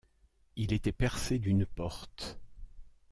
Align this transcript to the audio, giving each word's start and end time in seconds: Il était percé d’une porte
Il 0.55 0.73
était 0.73 0.91
percé 0.91 1.37
d’une 1.37 1.67
porte 1.67 2.39